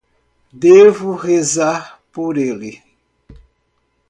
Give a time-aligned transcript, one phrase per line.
[0.51, 2.81] Devo rezar por ele?